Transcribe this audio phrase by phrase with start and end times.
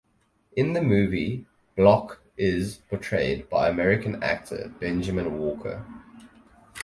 [0.55, 1.45] In the movie,
[1.75, 5.85] Block is portrayed by American actor Benjamin Walker.